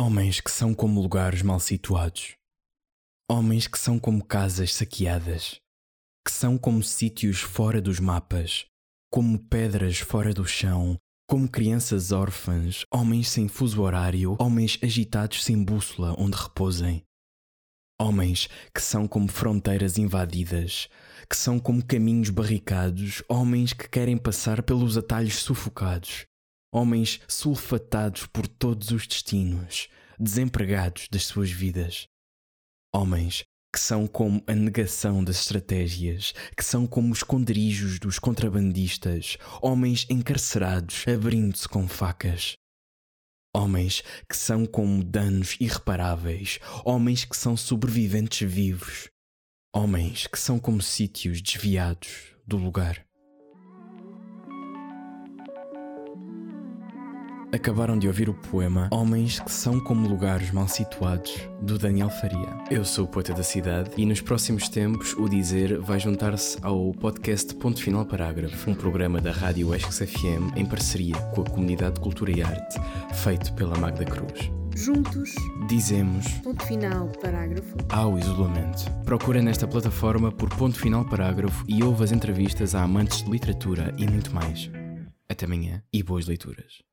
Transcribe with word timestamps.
Homens 0.00 0.40
que 0.40 0.48
são 0.52 0.72
como 0.72 1.02
lugares 1.02 1.42
mal 1.42 1.58
situados. 1.58 2.36
Homens 3.28 3.66
que 3.66 3.76
são 3.76 3.98
como 3.98 4.24
casas 4.24 4.72
saqueadas. 4.72 5.60
Que 6.24 6.30
são 6.30 6.56
como 6.56 6.84
sítios 6.84 7.40
fora 7.40 7.82
dos 7.82 7.98
mapas. 7.98 8.64
Como 9.10 9.36
pedras 9.36 9.98
fora 9.98 10.32
do 10.32 10.46
chão. 10.46 10.96
Como 11.28 11.48
crianças 11.48 12.12
órfãs. 12.12 12.84
Homens 12.94 13.28
sem 13.28 13.48
fuso 13.48 13.82
horário. 13.82 14.36
Homens 14.38 14.78
agitados 14.80 15.42
sem 15.42 15.60
bússola 15.64 16.14
onde 16.16 16.36
repousem. 16.36 17.02
Homens 18.00 18.48
que 18.72 18.80
são 18.80 19.08
como 19.08 19.26
fronteiras 19.26 19.98
invadidas, 19.98 20.88
que 21.28 21.36
são 21.36 21.58
como 21.58 21.84
caminhos 21.84 22.30
barricados, 22.30 23.24
homens 23.28 23.72
que 23.72 23.88
querem 23.88 24.16
passar 24.16 24.62
pelos 24.62 24.96
atalhos 24.96 25.40
sufocados, 25.40 26.24
homens 26.72 27.20
sulfatados 27.26 28.26
por 28.26 28.46
todos 28.46 28.90
os 28.90 29.06
destinos, 29.06 29.88
desempregados 30.18 31.08
das 31.10 31.24
suas 31.24 31.50
vidas. 31.50 32.06
Homens 32.92 33.44
que 33.72 33.80
são 33.80 34.06
como 34.06 34.42
a 34.46 34.54
negação 34.54 35.22
das 35.22 35.40
estratégias, 35.40 36.32
que 36.56 36.64
são 36.64 36.86
como 36.86 37.12
os 37.12 37.18
esconderijos 37.18 37.98
dos 37.98 38.18
contrabandistas, 38.18 39.36
homens 39.60 40.06
encarcerados, 40.08 41.04
abrindo-se 41.06 41.68
com 41.68 41.86
facas. 41.86 42.56
Homens 43.54 44.02
que 44.28 44.36
são 44.36 44.64
como 44.64 45.04
danos 45.04 45.56
irreparáveis, 45.60 46.58
homens 46.84 47.24
que 47.24 47.36
são 47.36 47.56
sobreviventes 47.56 48.50
vivos, 48.50 49.08
homens 49.74 50.26
que 50.26 50.38
são 50.38 50.58
como 50.58 50.80
sítios 50.80 51.40
desviados 51.42 52.34
do 52.46 52.56
lugar. 52.56 53.07
Acabaram 57.50 57.98
de 57.98 58.06
ouvir 58.06 58.28
o 58.28 58.34
poema 58.34 58.90
Homens 58.92 59.40
que 59.40 59.50
são 59.50 59.80
como 59.80 60.06
lugares 60.06 60.50
mal 60.50 60.68
situados, 60.68 61.34
do 61.62 61.78
Daniel 61.78 62.10
Faria. 62.10 62.54
Eu 62.70 62.84
sou 62.84 63.06
o 63.06 63.08
poeta 63.08 63.32
da 63.32 63.42
cidade 63.42 63.90
e 63.96 64.04
nos 64.04 64.20
próximos 64.20 64.68
tempos 64.68 65.14
o 65.14 65.26
Dizer 65.28 65.78
vai 65.80 65.98
juntar-se 65.98 66.58
ao 66.62 66.92
podcast 66.92 67.54
Ponto 67.54 67.82
Final 67.82 68.04
Parágrafo, 68.04 68.70
um 68.70 68.74
programa 68.74 69.18
da 69.18 69.32
Rádio 69.32 69.74
Esques 69.74 69.98
FM 69.98 70.56
em 70.56 70.66
parceria 70.66 71.16
com 71.34 71.40
a 71.40 71.44
Comunidade 71.44 71.94
de 71.94 72.00
Cultura 72.00 72.30
e 72.36 72.42
Arte, 72.42 72.78
feito 73.14 73.54
pela 73.54 73.78
Magda 73.78 74.04
Cruz. 74.04 74.50
Juntos, 74.76 75.30
Dizemos 75.68 76.28
ponto 76.44 76.64
final, 76.66 77.08
parágrafo. 77.20 77.76
ao 77.88 78.18
isolamento. 78.18 78.84
Procura 79.06 79.40
nesta 79.40 79.66
plataforma 79.66 80.30
por 80.30 80.50
Ponto 80.50 80.78
Final 80.78 81.04
Parágrafo 81.06 81.64
e 81.66 81.82
ouve 81.82 82.04
as 82.04 82.12
entrevistas 82.12 82.74
a 82.74 82.82
amantes 82.82 83.22
de 83.22 83.30
literatura 83.30 83.92
e 83.96 84.06
muito 84.06 84.32
mais. 84.34 84.70
Até 85.28 85.46
amanhã 85.46 85.82
e 85.92 86.02
boas 86.02 86.26
leituras. 86.26 86.87